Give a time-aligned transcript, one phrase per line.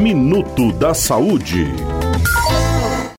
[0.00, 1.66] Minuto da Saúde.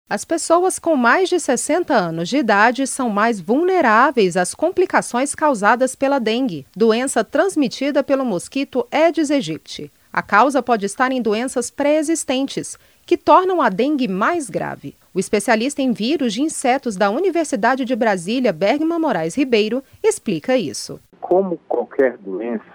[0.10, 5.96] As pessoas com mais de 60 anos de idade são mais vulneráveis às complicações causadas
[5.96, 9.92] pela dengue, doença transmitida pelo mosquito Aedes aegypti.
[10.12, 14.96] A causa pode estar em doenças pré-existentes, que tornam a dengue mais grave.
[15.14, 21.00] O especialista em vírus de insetos da Universidade de Brasília, Bergman Moraes Ribeiro, explica isso.
[21.22, 22.66] Como qualquer doença,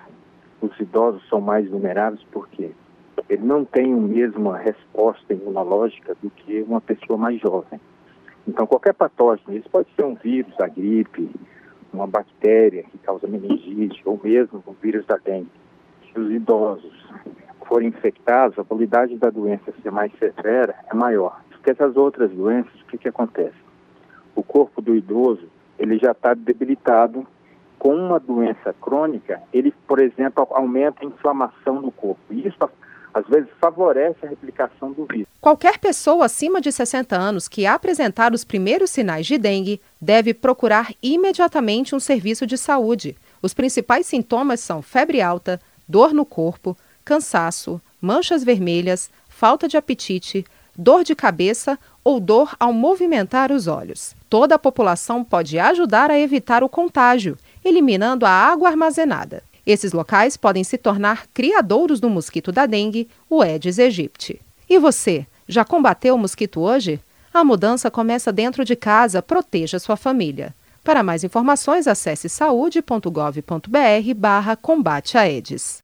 [0.63, 2.71] os idosos são mais vulneráveis porque
[3.29, 7.81] ele não tem a mesma resposta imunológica do que uma pessoa mais jovem.
[8.47, 11.31] Então, qualquer patógeno, isso pode ser um vírus, a gripe,
[11.93, 15.51] uma bactéria que causa meningite, ou mesmo o vírus da dengue.
[16.11, 17.07] Se os idosos
[17.67, 21.43] forem infectados, a probabilidade da doença ser mais severa é maior.
[21.51, 23.57] Porque essas outras doenças, o que, que acontece?
[24.35, 25.47] O corpo do idoso,
[25.79, 27.27] ele já está debilitado
[27.79, 32.21] com uma doença crônica, ele, por exemplo, aumenta a inflamação no corpo.
[32.31, 32.57] E isso,
[33.13, 35.27] às vezes, favorece a replicação do vírus.
[35.41, 40.93] Qualquer pessoa acima de 60 anos que apresentar os primeiros sinais de dengue deve procurar
[41.03, 43.17] imediatamente um serviço de saúde.
[43.41, 50.45] Os principais sintomas são febre alta, dor no corpo, cansaço, manchas vermelhas, falta de apetite,
[50.77, 54.15] dor de cabeça ou dor ao movimentar os olhos.
[54.29, 59.43] Toda a população pode ajudar a evitar o contágio, eliminando a água armazenada.
[59.69, 64.41] Esses locais podem se tornar criadouros do mosquito da dengue, o Aedes aegypti.
[64.67, 66.99] E você, já combateu o mosquito hoje?
[67.35, 70.55] A mudança começa dentro de casa, proteja sua família.
[70.83, 75.83] Para mais informações, acesse saúde.gov.br barra combate a Aedes.